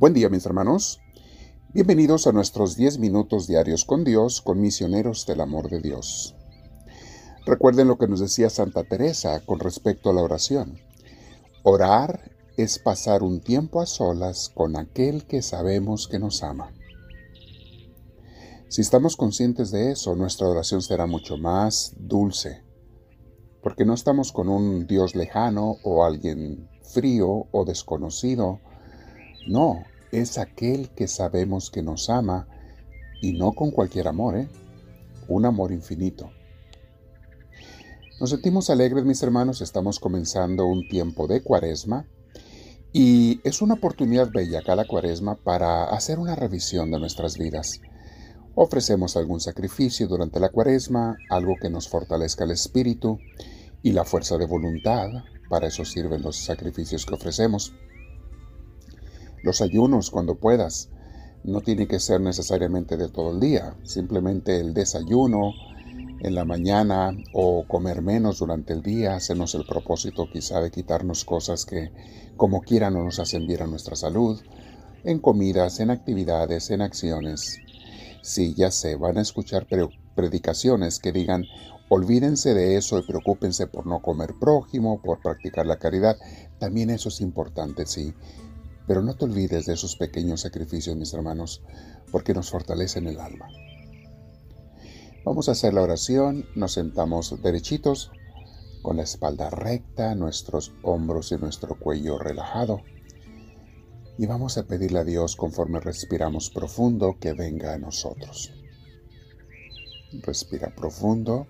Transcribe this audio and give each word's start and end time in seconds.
Buen 0.00 0.14
día 0.14 0.28
mis 0.28 0.46
hermanos. 0.46 1.00
Bienvenidos 1.74 2.28
a 2.28 2.32
nuestros 2.32 2.76
10 2.76 3.00
minutos 3.00 3.48
diarios 3.48 3.84
con 3.84 4.04
Dios, 4.04 4.40
con 4.40 4.60
misioneros 4.60 5.26
del 5.26 5.40
amor 5.40 5.68
de 5.68 5.80
Dios. 5.80 6.36
Recuerden 7.44 7.88
lo 7.88 7.98
que 7.98 8.06
nos 8.06 8.20
decía 8.20 8.48
Santa 8.48 8.84
Teresa 8.84 9.44
con 9.44 9.58
respecto 9.58 10.08
a 10.08 10.12
la 10.12 10.22
oración. 10.22 10.78
Orar 11.64 12.30
es 12.56 12.78
pasar 12.78 13.24
un 13.24 13.40
tiempo 13.40 13.80
a 13.80 13.86
solas 13.86 14.52
con 14.54 14.76
aquel 14.76 15.26
que 15.26 15.42
sabemos 15.42 16.06
que 16.06 16.20
nos 16.20 16.44
ama. 16.44 16.72
Si 18.68 18.82
estamos 18.82 19.16
conscientes 19.16 19.72
de 19.72 19.90
eso, 19.90 20.14
nuestra 20.14 20.46
oración 20.46 20.80
será 20.80 21.06
mucho 21.06 21.38
más 21.38 21.92
dulce, 21.98 22.62
porque 23.64 23.84
no 23.84 23.94
estamos 23.94 24.30
con 24.30 24.48
un 24.48 24.86
Dios 24.86 25.16
lejano 25.16 25.74
o 25.82 26.04
alguien 26.04 26.70
frío 26.84 27.48
o 27.50 27.64
desconocido, 27.64 28.60
no, 29.48 29.84
es 30.12 30.38
aquel 30.38 30.90
que 30.90 31.08
sabemos 31.08 31.70
que 31.70 31.82
nos 31.82 32.10
ama 32.10 32.46
y 33.20 33.32
no 33.32 33.52
con 33.52 33.70
cualquier 33.70 34.08
amor, 34.08 34.36
¿eh? 34.36 34.48
un 35.28 35.44
amor 35.44 35.72
infinito. 35.72 36.30
Nos 38.20 38.30
sentimos 38.30 38.68
alegres, 38.70 39.04
mis 39.04 39.22
hermanos, 39.22 39.60
estamos 39.60 40.00
comenzando 40.00 40.66
un 40.66 40.88
tiempo 40.88 41.26
de 41.26 41.42
cuaresma 41.42 42.06
y 42.92 43.40
es 43.44 43.62
una 43.62 43.74
oportunidad 43.74 44.30
bella 44.32 44.62
cada 44.64 44.86
cuaresma 44.86 45.36
para 45.36 45.84
hacer 45.84 46.18
una 46.18 46.34
revisión 46.34 46.90
de 46.90 46.98
nuestras 46.98 47.38
vidas. 47.38 47.80
Ofrecemos 48.54 49.16
algún 49.16 49.40
sacrificio 49.40 50.08
durante 50.08 50.40
la 50.40 50.48
cuaresma, 50.48 51.16
algo 51.30 51.54
que 51.60 51.70
nos 51.70 51.88
fortalezca 51.88 52.44
el 52.44 52.50
espíritu 52.50 53.18
y 53.82 53.92
la 53.92 54.04
fuerza 54.04 54.36
de 54.36 54.46
voluntad, 54.46 55.08
para 55.48 55.68
eso 55.68 55.84
sirven 55.84 56.22
los 56.22 56.36
sacrificios 56.36 57.06
que 57.06 57.14
ofrecemos. 57.14 57.72
Los 59.42 59.60
ayunos 59.60 60.10
cuando 60.10 60.36
puedas. 60.36 60.90
No 61.44 61.60
tiene 61.60 61.86
que 61.86 62.00
ser 62.00 62.20
necesariamente 62.20 62.96
de 62.96 63.08
todo 63.08 63.32
el 63.32 63.40
día, 63.40 63.76
simplemente 63.84 64.58
el 64.58 64.74
desayuno 64.74 65.52
en 66.20 66.34
la 66.34 66.44
mañana 66.44 67.16
o 67.32 67.64
comer 67.66 68.02
menos 68.02 68.40
durante 68.40 68.72
el 68.72 68.82
día, 68.82 69.14
hacernos 69.14 69.54
el 69.54 69.64
propósito 69.64 70.28
quizá 70.30 70.60
de 70.60 70.70
quitarnos 70.70 71.24
cosas 71.24 71.64
que 71.64 71.92
como 72.36 72.62
quiera 72.62 72.90
no 72.90 73.04
nos 73.04 73.18
hacen 73.20 73.46
bien 73.46 73.62
a 73.62 73.66
nuestra 73.66 73.96
salud, 73.96 74.40
en 75.04 75.20
comidas, 75.20 75.80
en 75.80 75.90
actividades, 75.90 76.70
en 76.70 76.82
acciones. 76.82 77.58
Sí, 78.22 78.54
ya 78.56 78.70
sé, 78.70 78.96
van 78.96 79.18
a 79.18 79.22
escuchar 79.22 79.66
predicaciones 80.14 80.98
que 80.98 81.12
digan, 81.12 81.44
olvídense 81.88 82.52
de 82.54 82.76
eso 82.76 82.98
y 82.98 83.02
preocúpense 83.02 83.66
por 83.66 83.86
no 83.86 84.02
comer 84.02 84.34
prójimo, 84.40 85.00
por 85.00 85.20
practicar 85.20 85.66
la 85.66 85.78
caridad. 85.78 86.16
También 86.58 86.90
eso 86.90 87.08
es 87.08 87.20
importante, 87.20 87.86
sí. 87.86 88.12
Pero 88.88 89.02
no 89.02 89.14
te 89.14 89.26
olvides 89.26 89.66
de 89.66 89.74
esos 89.74 89.96
pequeños 89.96 90.40
sacrificios, 90.40 90.96
mis 90.96 91.12
hermanos, 91.12 91.62
porque 92.10 92.32
nos 92.32 92.50
fortalecen 92.50 93.06
el 93.06 93.20
alma. 93.20 93.48
Vamos 95.24 95.48
a 95.48 95.52
hacer 95.52 95.74
la 95.74 95.82
oración, 95.82 96.46
nos 96.56 96.72
sentamos 96.72 97.40
derechitos, 97.42 98.10
con 98.82 98.96
la 98.96 99.02
espalda 99.02 99.50
recta, 99.50 100.14
nuestros 100.14 100.72
hombros 100.82 101.32
y 101.32 101.36
nuestro 101.36 101.78
cuello 101.78 102.18
relajado. 102.18 102.80
Y 104.16 104.24
vamos 104.24 104.56
a 104.56 104.66
pedirle 104.66 105.00
a 105.00 105.04
Dios 105.04 105.36
conforme 105.36 105.80
respiramos 105.80 106.48
profundo 106.48 107.18
que 107.20 107.34
venga 107.34 107.74
a 107.74 107.78
nosotros. 107.78 108.54
Respira 110.22 110.74
profundo 110.74 111.46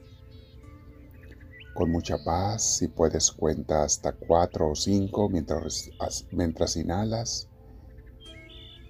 con 1.79 1.93
mucha 1.93 2.19
paz, 2.25 2.79
si 2.79 2.89
puedes 2.89 3.31
cuenta 3.31 3.85
hasta 3.85 4.11
cuatro 4.11 4.71
o 4.71 4.75
cinco 4.75 5.29
mientras, 5.29 5.89
mientras 6.33 6.77
inhalas. 6.77 7.49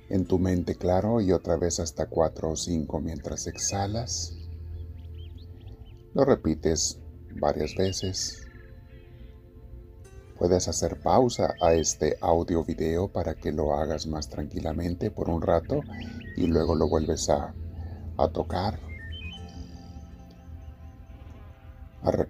En 0.09 0.25
tu 0.25 0.39
mente, 0.39 0.75
claro, 0.75 1.21
y 1.21 1.33
otra 1.33 1.59
vez 1.59 1.81
hasta 1.81 2.07
cuatro 2.07 2.53
o 2.53 2.57
cinco 2.57 2.99
mientras 2.99 3.47
exhalas. 3.47 4.39
Lo 6.15 6.25
repites 6.25 6.99
varias 7.39 7.75
veces. 7.77 8.41
Puedes 10.39 10.67
hacer 10.67 10.99
pausa 10.99 11.57
a 11.61 11.75
este 11.75 12.17
audio 12.23 12.65
video 12.65 13.09
para 13.09 13.35
que 13.35 13.53
lo 13.53 13.75
hagas 13.75 14.07
más 14.07 14.31
tranquilamente 14.31 15.11
por 15.11 15.29
un 15.29 15.43
rato 15.43 15.83
y 16.39 16.47
luego 16.47 16.75
lo 16.75 16.89
vuelves 16.89 17.29
a, 17.29 17.55
a 18.17 18.29
tocar 18.29 18.88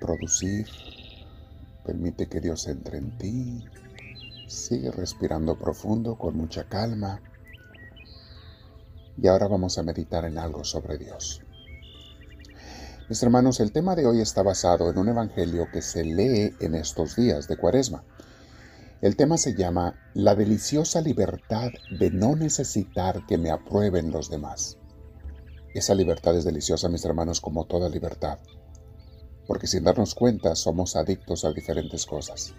a 0.08 0.12
reproducir. 0.12 0.66
Permite 1.84 2.28
que 2.28 2.40
Dios 2.40 2.66
entre 2.68 2.98
en 2.98 3.16
ti. 3.18 3.64
Sigue 4.46 4.90
respirando 4.90 5.58
profundo 5.58 6.16
con 6.16 6.36
mucha 6.36 6.64
calma. 6.64 7.20
Y 9.20 9.26
ahora 9.26 9.48
vamos 9.48 9.78
a 9.78 9.82
meditar 9.82 10.24
en 10.24 10.38
algo 10.38 10.64
sobre 10.64 10.96
Dios. 10.98 11.42
Mis 13.08 13.22
hermanos, 13.22 13.60
el 13.60 13.72
tema 13.72 13.96
de 13.96 14.06
hoy 14.06 14.20
está 14.20 14.42
basado 14.42 14.90
en 14.90 14.98
un 14.98 15.08
evangelio 15.08 15.68
que 15.72 15.82
se 15.82 16.04
lee 16.04 16.54
en 16.60 16.74
estos 16.74 17.16
días 17.16 17.48
de 17.48 17.56
Cuaresma. 17.56 18.04
El 19.00 19.16
tema 19.16 19.38
se 19.38 19.54
llama 19.54 19.94
La 20.14 20.34
deliciosa 20.34 21.00
libertad 21.00 21.70
de 21.98 22.10
no 22.10 22.36
necesitar 22.36 23.24
que 23.26 23.38
me 23.38 23.50
aprueben 23.50 24.10
los 24.10 24.30
demás. 24.30 24.76
Esa 25.74 25.94
libertad 25.94 26.36
es 26.36 26.44
deliciosa, 26.44 26.88
mis 26.88 27.04
hermanos, 27.04 27.40
como 27.40 27.64
toda 27.66 27.88
libertad 27.88 28.38
porque 29.48 29.66
sin 29.66 29.82
darnos 29.82 30.14
cuenta 30.14 30.54
somos 30.54 30.94
adictos 30.94 31.44
a 31.44 31.52
diferentes 31.52 32.06
cosas. 32.06 32.54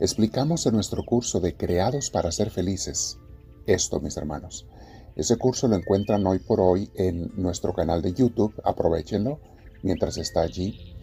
Explicamos 0.00 0.64
en 0.64 0.74
nuestro 0.74 1.04
curso 1.04 1.40
de 1.40 1.54
Creados 1.54 2.10
para 2.10 2.32
ser 2.32 2.50
felices 2.50 3.18
esto, 3.66 4.00
mis 4.00 4.16
hermanos. 4.16 4.66
Ese 5.14 5.36
curso 5.36 5.68
lo 5.68 5.76
encuentran 5.76 6.26
hoy 6.26 6.38
por 6.38 6.58
hoy 6.60 6.90
en 6.94 7.30
nuestro 7.36 7.74
canal 7.74 8.00
de 8.00 8.14
YouTube, 8.14 8.54
aprovechenlo 8.64 9.38
mientras 9.82 10.16
está 10.16 10.40
allí. 10.40 10.96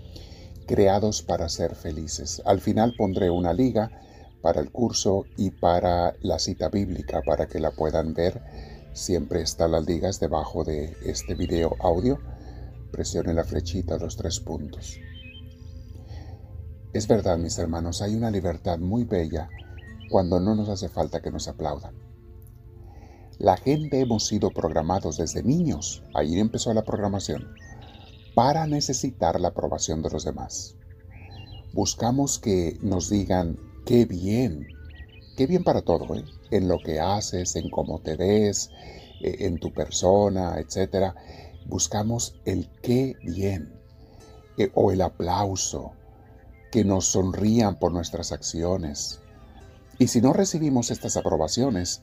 Creados 0.65 1.21
para 1.21 1.47
ser 1.47 1.75
felices. 1.75 2.41
Al 2.43 2.59
final 2.59 2.95
pondré 2.97 3.29
una 3.29 3.53
liga 3.53 3.91
para 4.41 4.61
el 4.61 4.71
curso 4.71 5.25
y 5.37 5.51
para 5.51 6.15
la 6.21 6.39
cita 6.39 6.69
bíblica 6.69 7.21
para 7.23 7.47
que 7.47 7.59
la 7.59 7.69
puedan 7.69 8.15
ver. 8.15 8.41
Siempre 8.93 9.41
están 9.41 9.73
las 9.73 9.85
ligas 9.85 10.19
debajo 10.19 10.63
de 10.63 10.97
este 11.05 11.35
video 11.35 11.75
audio 11.79 12.19
Presione 12.91 13.33
la 13.33 13.43
flechita, 13.43 13.97
los 13.97 14.15
tres 14.15 14.39
puntos. 14.39 14.97
Es 16.93 17.07
verdad, 17.07 17.37
mis 17.37 17.57
hermanos, 17.59 18.01
hay 18.01 18.15
una 18.15 18.31
libertad 18.31 18.79
muy 18.79 19.03
bella 19.03 19.49
cuando 20.09 20.39
no 20.39 20.55
nos 20.55 20.69
hace 20.69 20.89
falta 20.89 21.21
que 21.21 21.31
nos 21.31 21.47
aplaudan. 21.47 21.93
La 23.37 23.57
gente 23.57 23.99
hemos 23.99 24.25
sido 24.25 24.49
programados 24.49 25.17
desde 25.17 25.43
niños, 25.43 26.01
ahí 26.15 26.39
empezó 26.39 26.73
la 26.73 26.83
programación, 26.83 27.53
para 28.33 28.65
necesitar 28.65 29.39
la 29.39 29.49
aprobación 29.49 30.01
de 30.01 30.09
los 30.09 30.25
demás. 30.25 30.75
Buscamos 31.73 32.39
que 32.39 32.79
nos 32.81 33.09
digan, 33.11 33.59
qué 33.85 34.05
bien, 34.05 34.65
qué 35.35 35.45
bien 35.45 35.63
para 35.63 35.83
todo, 35.83 36.15
¿eh? 36.15 36.23
en 36.49 36.67
lo 36.67 36.79
que 36.79 36.99
haces, 36.99 37.55
en 37.57 37.69
cómo 37.69 37.99
te 37.99 38.15
ves, 38.15 38.71
eh, 39.21 39.35
en 39.41 39.59
tu 39.59 39.71
persona, 39.71 40.57
etc 40.57 41.13
buscamos 41.67 42.39
el 42.45 42.69
qué 42.81 43.15
bien 43.23 43.77
o 44.73 44.91
el 44.91 45.01
aplauso, 45.01 45.93
que 46.71 46.83
nos 46.83 47.05
sonrían 47.05 47.77
por 47.77 47.91
nuestras 47.91 48.31
acciones. 48.31 49.21
Y 49.99 50.07
si 50.07 50.21
no 50.21 50.33
recibimos 50.33 50.91
estas 50.91 51.17
aprobaciones, 51.17 52.01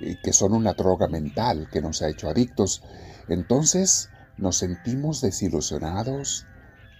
eh, 0.00 0.16
que 0.22 0.32
son 0.32 0.54
una 0.54 0.72
droga 0.72 1.06
mental 1.06 1.68
que 1.70 1.80
nos 1.82 2.02
ha 2.02 2.08
hecho 2.08 2.28
adictos, 2.28 2.82
entonces 3.28 4.08
nos 4.38 4.56
sentimos 4.56 5.20
desilusionados, 5.20 6.46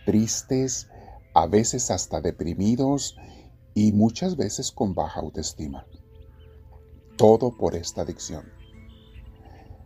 tristes, 0.04 0.88
a 1.34 1.46
veces 1.46 1.90
hasta 1.90 2.20
deprimidos 2.20 3.16
y 3.74 3.92
muchas 3.92 4.36
veces 4.36 4.70
con 4.70 4.94
baja 4.94 5.20
autoestima. 5.20 5.86
Todo 7.16 7.56
por 7.56 7.74
esta 7.74 8.02
adicción. 8.02 8.61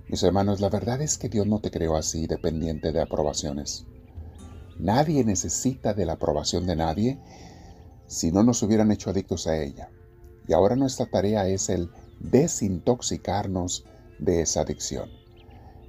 Mis 0.09 0.23
hermanos, 0.23 0.61
la 0.61 0.69
verdad 0.69 1.03
es 1.03 1.19
que 1.19 1.29
Dios 1.29 1.49
no 1.49 1.59
te 1.59 1.73
creó 1.73 1.97
así, 1.97 2.29
dependiente 2.29 2.93
de 2.93 3.03
aprobaciones. 3.03 3.87
Nadie 4.79 5.25
necesita 5.25 5.95
de 5.95 6.07
la 6.07 6.13
aprobación 6.13 6.65
de 6.65 6.77
nadie 6.77 7.19
si 8.07 8.31
no 8.31 8.45
nos 8.45 8.63
hubieran 8.63 8.93
hecho 8.93 9.11
adictos 9.11 9.49
a 9.49 9.57
ella. 9.61 9.91
Y 10.47 10.53
ahora 10.53 10.77
nuestra 10.77 11.07
tarea 11.07 11.49
es 11.49 11.69
el 11.71 11.91
desintoxicarnos 12.21 13.85
de 14.21 14.43
esa 14.43 14.61
adicción. 14.61 15.11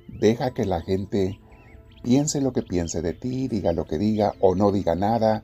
Deja 0.08 0.52
que 0.52 0.66
la 0.66 0.82
gente 0.82 1.40
piense 2.02 2.42
lo 2.42 2.54
que 2.54 2.64
piense 2.64 3.04
de 3.04 3.14
ti, 3.14 3.48
diga 3.48 3.72
lo 3.72 3.86
que 3.86 4.00
diga 4.00 4.34
o 4.42 4.56
no 4.56 4.72
diga 4.72 4.96
nada. 4.96 5.44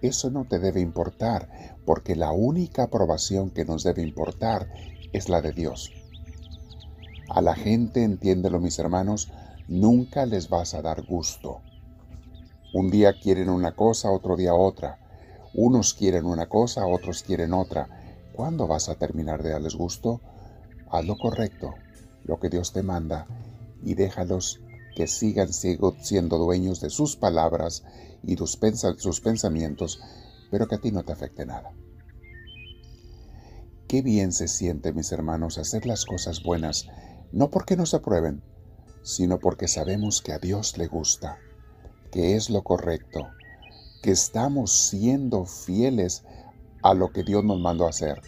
Eso 0.00 0.30
no 0.30 0.46
te 0.46 0.58
debe 0.58 0.80
importar, 0.80 1.76
porque 1.84 2.16
la 2.16 2.32
única 2.32 2.84
aprobación 2.84 3.50
que 3.50 3.66
nos 3.66 3.84
debe 3.84 4.00
importar 4.00 4.72
es 5.12 5.28
la 5.28 5.42
de 5.42 5.52
Dios. 5.52 5.92
A 7.28 7.40
la 7.40 7.54
gente, 7.54 8.04
entiéndelo 8.04 8.60
mis 8.60 8.78
hermanos, 8.78 9.32
nunca 9.68 10.26
les 10.26 10.48
vas 10.48 10.74
a 10.74 10.82
dar 10.82 11.04
gusto. 11.04 11.60
Un 12.72 12.90
día 12.90 13.18
quieren 13.20 13.48
una 13.50 13.72
cosa, 13.72 14.10
otro 14.10 14.36
día 14.36 14.54
otra. 14.54 14.98
Unos 15.54 15.94
quieren 15.94 16.26
una 16.26 16.48
cosa, 16.48 16.86
otros 16.86 17.22
quieren 17.22 17.52
otra. 17.52 17.88
¿Cuándo 18.32 18.66
vas 18.66 18.88
a 18.88 18.96
terminar 18.96 19.42
de 19.42 19.50
darles 19.50 19.74
gusto? 19.74 20.20
haz 20.90 21.04
lo 21.04 21.16
correcto, 21.16 21.74
lo 22.24 22.38
que 22.38 22.48
Dios 22.48 22.72
te 22.72 22.82
manda, 22.82 23.26
y 23.82 23.94
déjalos 23.94 24.60
que 24.94 25.06
sigan 25.06 25.52
siendo 25.52 26.38
dueños 26.38 26.80
de 26.80 26.90
sus 26.90 27.16
palabras 27.16 27.84
y 28.22 28.36
sus 28.36 29.20
pensamientos, 29.20 30.00
pero 30.50 30.66
que 30.66 30.76
a 30.76 30.80
ti 30.80 30.90
no 30.90 31.02
te 31.02 31.12
afecte 31.12 31.44
nada. 31.44 31.72
Qué 33.88 34.02
bien 34.02 34.32
se 34.32 34.48
siente, 34.48 34.92
mis 34.92 35.12
hermanos, 35.12 35.58
hacer 35.58 35.86
las 35.86 36.04
cosas 36.04 36.42
buenas, 36.42 36.88
no 37.32 37.50
porque 37.50 37.76
nos 37.76 37.94
aprueben, 37.94 38.42
sino 39.02 39.38
porque 39.38 39.68
sabemos 39.68 40.22
que 40.22 40.32
a 40.32 40.38
Dios 40.38 40.78
le 40.78 40.86
gusta, 40.86 41.38
que 42.10 42.36
es 42.36 42.50
lo 42.50 42.62
correcto, 42.62 43.28
que 44.02 44.10
estamos 44.10 44.88
siendo 44.88 45.44
fieles 45.44 46.24
a 46.82 46.94
lo 46.94 47.12
que 47.12 47.22
Dios 47.22 47.44
nos 47.44 47.60
mandó 47.60 47.86
a 47.86 47.90
hacer 47.90 48.20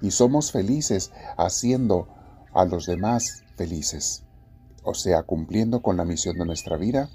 y 0.00 0.10
somos 0.10 0.52
felices 0.52 1.12
haciendo 1.36 2.08
a 2.54 2.64
los 2.64 2.86
demás 2.86 3.44
felices, 3.56 4.24
o 4.82 4.94
sea, 4.94 5.22
cumpliendo 5.22 5.82
con 5.82 5.96
la 5.96 6.04
misión 6.04 6.38
de 6.38 6.46
nuestra 6.46 6.76
vida, 6.76 7.08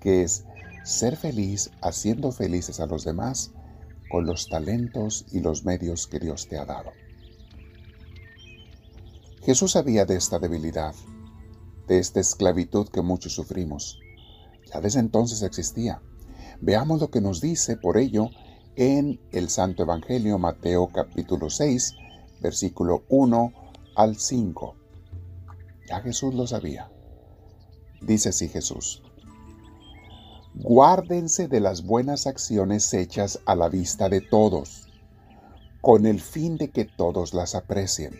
que 0.00 0.22
es 0.22 0.44
ser 0.84 1.16
feliz 1.16 1.70
haciendo 1.80 2.32
felices 2.32 2.80
a 2.80 2.86
los 2.86 3.04
demás 3.04 3.52
con 4.10 4.26
los 4.26 4.48
talentos 4.48 5.24
y 5.32 5.40
los 5.40 5.64
medios 5.64 6.06
que 6.06 6.18
Dios 6.18 6.46
te 6.48 6.58
ha 6.58 6.64
dado. 6.64 6.90
Jesús 9.44 9.72
sabía 9.72 10.06
de 10.06 10.16
esta 10.16 10.38
debilidad, 10.38 10.94
de 11.86 11.98
esta 11.98 12.18
esclavitud 12.18 12.88
que 12.88 13.02
muchos 13.02 13.34
sufrimos. 13.34 14.00
Ya 14.72 14.80
desde 14.80 15.00
entonces 15.00 15.42
existía. 15.42 16.00
Veamos 16.62 16.98
lo 16.98 17.10
que 17.10 17.20
nos 17.20 17.42
dice 17.42 17.76
por 17.76 17.98
ello 17.98 18.30
en 18.74 19.20
el 19.32 19.50
Santo 19.50 19.82
Evangelio 19.82 20.38
Mateo 20.38 20.88
capítulo 20.90 21.50
6, 21.50 21.94
versículo 22.40 23.04
1 23.10 23.52
al 23.96 24.16
5. 24.16 24.76
Ya 25.90 26.00
Jesús 26.00 26.32
lo 26.32 26.46
sabía. 26.46 26.90
Dice 28.00 28.30
así 28.30 28.48
Jesús. 28.48 29.02
Guárdense 30.54 31.48
de 31.48 31.60
las 31.60 31.84
buenas 31.84 32.26
acciones 32.26 32.94
hechas 32.94 33.40
a 33.44 33.54
la 33.56 33.68
vista 33.68 34.08
de 34.08 34.22
todos, 34.22 34.88
con 35.82 36.06
el 36.06 36.22
fin 36.22 36.56
de 36.56 36.70
que 36.70 36.86
todos 36.86 37.34
las 37.34 37.54
aprecien 37.54 38.18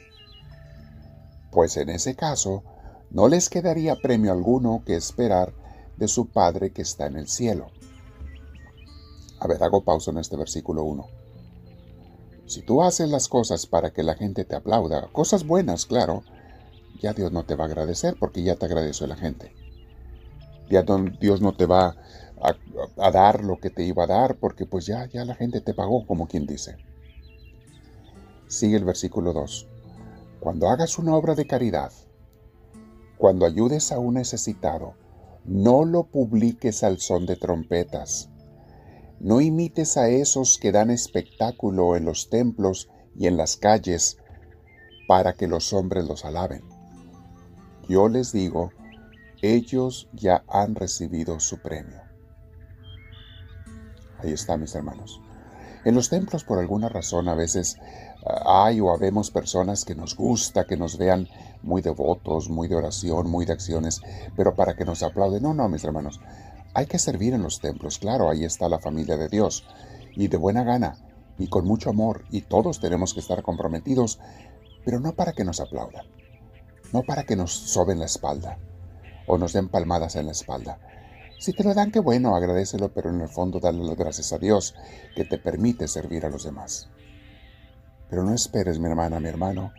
pues 1.55 1.77
en 1.77 1.89
ese 1.89 2.17
caso 2.17 2.65
no 3.11 3.29
les 3.29 3.49
quedaría 3.49 3.95
premio 3.95 4.33
alguno 4.33 4.83
que 4.85 4.97
esperar 4.97 5.55
de 5.97 6.09
su 6.09 6.27
Padre 6.27 6.73
que 6.73 6.83
está 6.83 7.06
en 7.06 7.17
el 7.17 7.29
cielo. 7.29 7.69
A 9.39 9.47
ver, 9.47 9.62
hago 9.62 9.85
pausa 9.85 10.11
en 10.11 10.19
este 10.19 10.37
versículo 10.37 10.83
1. 10.83 11.06
Si 12.47 12.62
tú 12.62 12.83
haces 12.83 13.09
las 13.09 13.29
cosas 13.29 13.67
para 13.67 13.93
que 13.93 14.03
la 14.03 14.17
gente 14.17 14.45
te 14.45 14.56
aplauda, 14.56 15.09
cosas 15.12 15.47
buenas, 15.47 15.87
claro, 15.87 16.25
ya 17.01 17.12
Dios 17.12 17.31
no 17.31 17.45
te 17.45 17.55
va 17.55 17.65
a 17.65 17.69
agradecer 17.69 18.17
porque 18.19 18.43
ya 18.43 18.56
te 18.56 18.67
agradeció 18.67 19.06
la 19.06 19.17
gente. 19.17 19.53
Ya 20.69 20.83
Dios 21.21 21.41
no 21.41 21.55
te 21.55 21.67
va 21.67 21.97
a, 22.43 22.56
a, 22.97 23.11
dar 23.12 23.45
lo 23.45 23.61
que 23.61 23.71
te 23.71 23.85
iba 23.85 24.05
a 24.05 24.09
dar 24.09 24.37
porque 24.37 24.67
pues 24.67 24.87
ya, 24.87 25.06
ya 25.06 25.25
la 25.25 25.35
gente 25.37 25.61
te 25.61 25.73
pagó, 25.73 26.05
como 26.05 26.27
quien 26.27 26.47
dice. 26.47 26.77
Sigue 28.49 28.77
el 28.77 28.85
versículo 28.85 29.33
2. 29.33 29.69
Cuando 30.44 30.69
hagas 30.69 30.99
una 30.99 31.17
obra 31.17 31.35
de 31.35 31.46
caridad, 31.46 31.91
cuando 33.17 33.46
ayudes 33.46 33.91
a 33.93 33.99
un 33.99 34.17
necesitado, 34.17 34.93
no 35.46 35.87
lo 35.87 36.02
publiques 36.02 36.85
al 36.85 36.99
son 36.99 37.25
de 37.25 37.37
trompetas. 37.37 38.29
No 39.20 39.41
imites 39.41 39.96
a 39.96 40.11
esos 40.11 40.58
que 40.58 40.70
dan 40.70 40.91
espectáculo 40.91 41.96
en 41.96 42.05
los 42.05 42.29
templos 42.29 42.91
y 43.17 43.26
en 43.26 43.38
las 43.38 43.56
calles 43.56 44.19
para 45.08 45.32
que 45.32 45.49
los 45.49 45.73
hombres 45.73 46.05
los 46.06 46.26
alaben. 46.26 46.62
Yo 47.88 48.11
les 48.11 48.31
digo, 48.31 48.70
ellos 49.41 50.11
ya 50.12 50.44
han 50.46 50.75
recibido 50.75 51.41
su 51.41 51.62
premio. 51.62 52.02
Ahí 54.19 54.35
está, 54.35 54.58
mis 54.58 54.75
hermanos. 54.75 55.23
En 55.84 55.94
los 55.94 56.08
templos, 56.08 56.44
por 56.44 56.58
alguna 56.58 56.88
razón, 56.88 57.28
a 57.28 57.34
veces 57.34 57.78
hay 58.46 58.81
o 58.81 58.90
habemos 58.90 59.31
personas 59.31 59.84
que 59.84 59.94
nos 59.94 60.16
gusta 60.16 60.64
que 60.64 60.78
nos 60.78 60.96
vean 60.96 61.28
muy 61.62 61.82
devotos, 61.82 62.48
muy 62.48 62.69
de 62.69 62.76
oración, 62.76 63.31
muy 63.31 63.44
de 63.44 63.52
acciones, 63.52 64.00
pero 64.34 64.54
para 64.54 64.75
que 64.76 64.86
nos 64.86 65.02
aplauden. 65.02 65.42
No, 65.42 65.52
no, 65.52 65.69
mis 65.69 65.84
hermanos. 65.84 66.20
Hay 66.72 66.86
que 66.86 66.98
servir 66.98 67.34
en 67.34 67.42
los 67.42 67.60
templos, 67.60 67.98
claro, 67.98 68.31
ahí 68.31 68.44
está 68.44 68.69
la 68.69 68.81
familia 68.81 69.16
de 69.16 69.28
Dios. 69.28 69.64
Y 70.16 70.28
de 70.28 70.36
buena 70.38 70.64
gana, 70.64 70.96
y 71.38 71.48
con 71.48 71.66
mucho 71.66 71.90
amor, 71.90 72.25
y 72.31 72.42
todos 72.42 72.81
tenemos 72.81 73.12
que 73.12 73.20
estar 73.20 73.42
comprometidos, 73.42 74.19
pero 74.84 75.00
no 75.00 75.12
para 75.12 75.32
que 75.32 75.44
nos 75.44 75.60
aplaudan, 75.60 76.06
no 76.92 77.02
para 77.02 77.25
que 77.25 77.36
nos 77.36 77.52
soben 77.52 77.98
la 77.98 78.06
espalda, 78.06 78.58
o 79.26 79.38
nos 79.38 79.52
den 79.52 79.69
palmadas 79.69 80.16
en 80.16 80.26
la 80.26 80.32
espalda. 80.32 80.78
Si 81.38 81.52
te 81.52 81.64
lo 81.64 81.75
dan, 81.75 81.90
qué 81.90 82.00
bueno, 82.00 82.34
agradecelo, 82.34 82.92
pero 82.92 83.10
en 83.10 83.20
el 83.20 83.28
fondo 83.28 83.60
dale 83.60 83.84
las 83.84 83.96
gracias 83.96 84.32
a 84.32 84.38
Dios 84.38 84.75
que 85.14 85.25
te 85.25 85.38
permite 85.38 85.88
servir 85.88 86.25
a 86.25 86.31
los 86.31 86.44
demás. 86.44 86.88
Pero 88.08 88.22
no 88.22 88.32
esperes, 88.32 88.78
mi 88.78 88.86
hermana, 88.86 89.20
mi 89.20 89.28
hermano, 89.28 89.72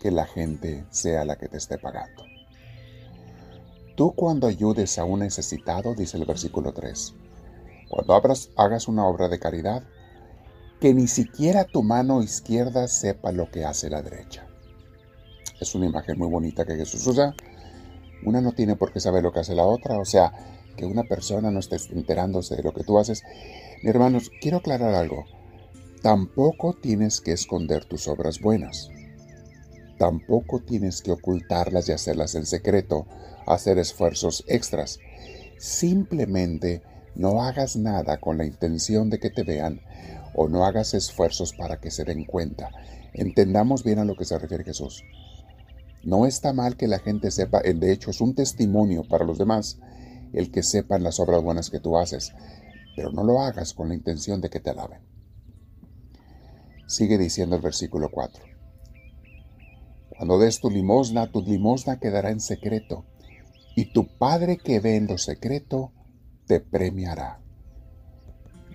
que 0.00 0.10
la 0.10 0.26
gente 0.26 0.84
sea 0.90 1.24
la 1.24 1.36
que 1.36 1.48
te 1.48 1.56
esté 1.56 1.78
pagando. 1.78 2.24
Tú 3.96 4.12
cuando 4.14 4.46
ayudes 4.46 4.98
a 4.98 5.04
un 5.04 5.20
necesitado, 5.20 5.94
dice 5.94 6.16
el 6.16 6.24
versículo 6.24 6.72
3, 6.72 7.14
cuando 7.88 8.14
hagas 8.56 8.88
una 8.88 9.06
obra 9.06 9.28
de 9.28 9.38
caridad, 9.38 9.82
que 10.80 10.94
ni 10.94 11.06
siquiera 11.06 11.64
tu 11.64 11.82
mano 11.82 12.22
izquierda 12.22 12.88
sepa 12.88 13.30
lo 13.30 13.50
que 13.50 13.64
hace 13.64 13.88
la 13.88 14.02
derecha. 14.02 14.46
Es 15.60 15.76
una 15.76 15.86
imagen 15.86 16.18
muy 16.18 16.28
bonita 16.28 16.64
que 16.64 16.74
Jesús 16.74 17.06
usa. 17.06 17.36
Una 18.24 18.40
no 18.40 18.50
tiene 18.50 18.74
por 18.74 18.92
qué 18.92 18.98
saber 18.98 19.22
lo 19.22 19.30
que 19.30 19.40
hace 19.40 19.54
la 19.54 19.64
otra, 19.64 19.98
o 19.98 20.04
sea, 20.04 20.32
que 20.72 20.86
una 20.86 21.04
persona 21.04 21.50
no 21.50 21.60
esté 21.60 21.76
enterándose 21.90 22.56
de 22.56 22.62
lo 22.62 22.72
que 22.72 22.84
tú 22.84 22.98
haces. 22.98 23.22
Mi 23.82 23.90
hermanos, 23.90 24.30
quiero 24.40 24.58
aclarar 24.58 24.94
algo. 24.94 25.24
Tampoco 26.02 26.74
tienes 26.74 27.20
que 27.20 27.32
esconder 27.32 27.84
tus 27.84 28.08
obras 28.08 28.40
buenas. 28.40 28.90
Tampoco 29.98 30.60
tienes 30.60 31.00
que 31.00 31.12
ocultarlas 31.12 31.88
y 31.88 31.92
hacerlas 31.92 32.34
en 32.34 32.46
secreto, 32.46 33.06
hacer 33.46 33.78
esfuerzos 33.78 34.44
extras. 34.48 34.98
Simplemente 35.58 36.82
no 37.14 37.42
hagas 37.42 37.76
nada 37.76 38.18
con 38.18 38.38
la 38.38 38.44
intención 38.44 39.10
de 39.10 39.20
que 39.20 39.30
te 39.30 39.44
vean 39.44 39.80
o 40.34 40.48
no 40.48 40.64
hagas 40.64 40.94
esfuerzos 40.94 41.52
para 41.52 41.78
que 41.78 41.90
se 41.90 42.04
den 42.04 42.24
cuenta. 42.24 42.70
Entendamos 43.12 43.84
bien 43.84 43.98
a 43.98 44.04
lo 44.04 44.16
que 44.16 44.24
se 44.24 44.38
refiere 44.38 44.64
Jesús. 44.64 45.04
No 46.02 46.26
está 46.26 46.52
mal 46.52 46.76
que 46.76 46.88
la 46.88 46.98
gente 46.98 47.30
sepa, 47.30 47.60
de 47.60 47.92
hecho 47.92 48.10
es 48.10 48.20
un 48.20 48.34
testimonio 48.34 49.04
para 49.04 49.24
los 49.24 49.38
demás, 49.38 49.78
el 50.32 50.50
que 50.50 50.62
sepan 50.62 51.02
las 51.02 51.20
obras 51.20 51.42
buenas 51.42 51.70
que 51.70 51.80
tú 51.80 51.96
haces, 51.96 52.32
pero 52.96 53.10
no 53.10 53.24
lo 53.24 53.40
hagas 53.40 53.74
con 53.74 53.88
la 53.88 53.94
intención 53.94 54.40
de 54.40 54.50
que 54.50 54.60
te 54.60 54.70
alaben. 54.70 55.00
Sigue 56.86 57.18
diciendo 57.18 57.56
el 57.56 57.62
versículo 57.62 58.10
4. 58.10 58.44
Cuando 60.16 60.38
des 60.38 60.60
tu 60.60 60.70
limosna, 60.70 61.30
tu 61.30 61.42
limosna 61.42 61.98
quedará 61.98 62.30
en 62.30 62.40
secreto, 62.40 63.06
y 63.74 63.92
tu 63.92 64.06
Padre 64.18 64.58
que 64.58 64.80
ve 64.80 64.96
en 64.96 65.06
lo 65.06 65.18
secreto 65.18 65.92
te 66.46 66.60
premiará. 66.60 67.40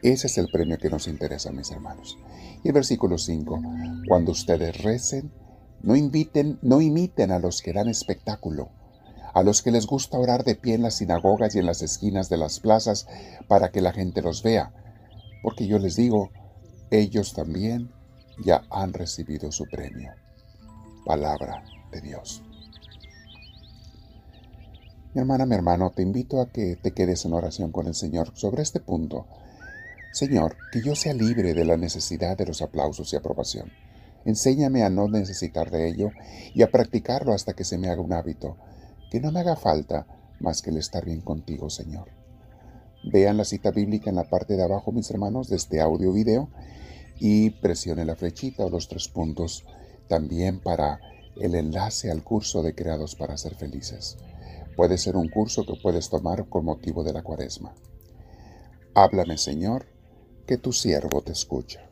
Ese 0.02 0.28
es 0.28 0.38
el 0.38 0.50
premio 0.52 0.78
que 0.78 0.90
nos 0.90 1.08
interesa, 1.08 1.52
mis 1.52 1.72
hermanos. 1.72 2.18
Y 2.64 2.70
el 2.70 2.74
versículo 2.74 3.18
5, 3.18 3.62
cuando 4.08 4.32
ustedes 4.32 4.82
recen, 4.84 5.32
no 5.82 5.96
inviten, 5.96 6.60
no 6.62 6.82
imiten 6.82 7.32
a 7.32 7.40
los 7.40 7.62
que 7.62 7.74
dan 7.74 7.88
espectáculo, 7.88 8.72
a 9.38 9.44
los 9.44 9.62
que 9.62 9.70
les 9.70 9.86
gusta 9.86 10.18
orar 10.18 10.44
de 10.44 10.56
pie 10.56 10.74
en 10.74 10.82
las 10.82 10.96
sinagogas 10.96 11.54
y 11.54 11.60
en 11.60 11.68
las 11.68 11.84
esquinas 11.84 12.28
de 12.28 12.38
las 12.38 12.60
plazas 12.60 13.06
para 13.48 13.70
que 13.70 13.82
la 13.82 13.94
gente 13.94 14.24
los 14.24 14.42
vea, 14.42 14.74
porque 15.44 15.68
yo 15.68 15.78
les 15.78 15.96
digo, 15.96 16.32
ellos 16.90 17.36
también 17.36 17.92
ya 18.44 18.64
han 18.72 18.94
recibido 18.94 19.52
su 19.52 19.66
premio. 19.66 20.12
Palabra 21.06 21.64
de 21.92 22.02
Dios. 22.02 22.42
Mi 25.14 25.22
hermana, 25.22 25.46
mi 25.46 25.54
hermano, 25.54 25.92
te 25.96 26.02
invito 26.02 26.42
a 26.42 26.50
que 26.50 26.76
te 26.76 26.94
quedes 26.94 27.24
en 27.26 27.34
oración 27.34 27.72
con 27.72 27.86
el 27.86 27.94
Señor 27.94 28.32
sobre 28.34 28.64
este 28.64 28.80
punto. 28.80 29.28
Señor, 30.14 30.58
que 30.72 30.82
yo 30.82 30.96
sea 30.96 31.14
libre 31.14 31.54
de 31.54 31.64
la 31.64 31.78
necesidad 31.78 32.36
de 32.36 32.48
los 32.48 32.64
aplausos 32.64 33.14
y 33.14 33.16
aprobación. 33.16 33.72
Enséñame 34.26 34.82
a 34.82 34.90
no 34.90 35.08
necesitar 35.08 35.70
de 35.70 35.90
ello 35.90 36.10
y 36.56 36.64
a 36.64 36.72
practicarlo 36.72 37.34
hasta 37.34 37.54
que 37.54 37.64
se 37.64 37.78
me 37.78 37.90
haga 37.90 38.02
un 38.02 38.14
hábito, 38.14 38.58
que 39.10 39.20
no 39.20 39.32
me 39.32 39.40
haga 39.40 39.56
falta 39.56 40.06
más 40.40 40.62
que 40.62 40.70
el 40.70 40.78
estar 40.78 41.06
bien 41.06 41.22
contigo, 41.22 41.70
Señor. 41.70 42.10
Vean 43.04 43.38
la 43.38 43.46
cita 43.46 43.72
bíblica 43.72 44.10
en 44.10 44.16
la 44.16 44.30
parte 44.30 44.56
de 44.56 44.64
abajo, 44.64 44.92
mis 44.92 45.10
hermanos, 45.12 45.50
de 45.50 45.56
este 45.56 45.80
audio 45.80 46.12
video 46.12 46.50
y 47.20 47.52
presione 47.52 48.06
la 48.06 48.16
flechita 48.16 48.66
o 48.66 48.70
los 48.70 48.88
tres 48.88 49.08
puntos 49.08 49.66
también 50.08 50.60
para 50.60 51.00
el 51.40 51.56
enlace 51.56 52.12
al 52.12 52.24
curso 52.24 52.64
de 52.64 52.76
Creados 52.76 53.16
para 53.16 53.38
Ser 53.38 53.56
Felices. 53.56 54.18
Puede 54.76 54.98
ser 54.98 55.16
un 55.16 55.30
curso 55.30 55.66
que 55.66 55.80
puedes 55.82 56.10
tomar 56.10 56.48
con 56.50 56.66
motivo 56.66 57.04
de 57.04 57.14
la 57.14 57.24
cuaresma. 57.24 57.74
Háblame, 58.94 59.38
Señor, 59.38 59.88
que 60.46 60.58
tu 60.58 60.72
siervo 60.72 61.22
te 61.22 61.32
escucha. 61.32 61.87